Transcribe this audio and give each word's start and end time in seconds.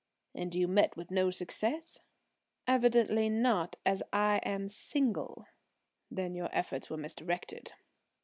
"And 0.33 0.55
you 0.55 0.67
met 0.67 0.97
with 0.97 1.11
no 1.11 1.29
success?" 1.29 1.99
"Evidently 2.67 3.29
not, 3.29 3.75
as 3.85 4.01
I 4.11 4.37
am 4.41 4.67
single." 4.67 5.45
"Then 6.09 6.33
your 6.33 6.49
efforts 6.51 6.89
were 6.89 6.97
misdirected." 6.97 7.73